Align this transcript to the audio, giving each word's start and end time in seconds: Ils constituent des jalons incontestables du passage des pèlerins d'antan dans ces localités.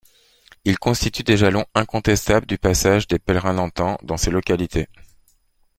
Ils 0.65 0.79
constituent 0.79 1.21
des 1.25 1.37
jalons 1.37 1.67
incontestables 1.75 2.47
du 2.47 2.57
passage 2.57 3.05
des 3.07 3.19
pèlerins 3.19 3.53
d'antan 3.53 3.99
dans 4.01 4.17
ces 4.17 4.31
localités. 4.31 4.87